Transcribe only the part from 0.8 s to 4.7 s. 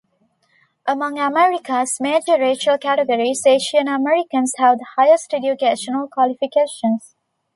Among America's major racial categories, Asian Americans